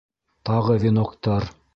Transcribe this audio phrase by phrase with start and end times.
[0.49, 1.47] Тағы веноктар.